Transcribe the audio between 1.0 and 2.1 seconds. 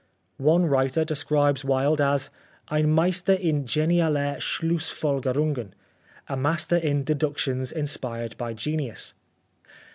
describes Wilde